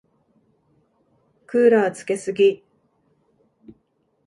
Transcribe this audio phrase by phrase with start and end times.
[1.45, 2.63] クーラーつけすぎ。